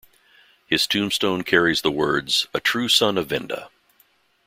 His 0.65 0.87
tombstone 0.87 1.43
carries 1.43 1.83
the 1.83 1.91
words, 1.91 2.47
"A 2.55 2.59
True 2.59 2.89
Son 2.89 3.19
of 3.19 3.27
Venda". 3.27 3.69